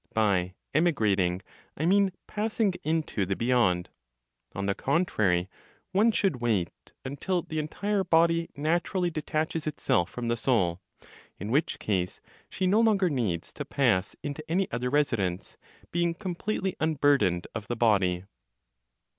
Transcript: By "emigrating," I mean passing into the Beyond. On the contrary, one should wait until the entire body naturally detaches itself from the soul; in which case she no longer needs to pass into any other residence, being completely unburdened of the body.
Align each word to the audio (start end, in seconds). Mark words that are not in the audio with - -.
By 0.15 0.55
"emigrating," 0.73 1.43
I 1.77 1.85
mean 1.85 2.11
passing 2.25 2.73
into 2.83 3.23
the 3.23 3.35
Beyond. 3.35 3.87
On 4.55 4.65
the 4.65 4.73
contrary, 4.73 5.47
one 5.91 6.11
should 6.11 6.41
wait 6.41 6.71
until 7.05 7.43
the 7.43 7.59
entire 7.59 8.03
body 8.03 8.49
naturally 8.55 9.11
detaches 9.11 9.67
itself 9.67 10.09
from 10.09 10.27
the 10.27 10.35
soul; 10.37 10.81
in 11.37 11.51
which 11.51 11.77
case 11.77 12.19
she 12.49 12.65
no 12.65 12.79
longer 12.79 13.11
needs 13.11 13.53
to 13.53 13.63
pass 13.63 14.15
into 14.23 14.43
any 14.49 14.67
other 14.71 14.89
residence, 14.89 15.55
being 15.91 16.15
completely 16.15 16.75
unburdened 16.79 17.45
of 17.53 17.67
the 17.67 17.75
body. 17.75 18.23